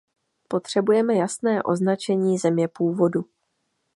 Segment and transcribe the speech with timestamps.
[0.47, 3.25] Potřebujeme jasné označení země původu.